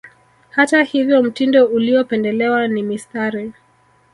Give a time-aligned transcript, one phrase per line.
[0.49, 3.51] Hata hivyo mtindo uliopendelewa ni mistari